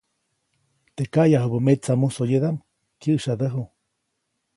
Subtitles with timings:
[0.95, 2.57] Teʼ kaʼyajubä metsa musoyedaʼm,
[3.01, 3.63] kyäʼsyadäju.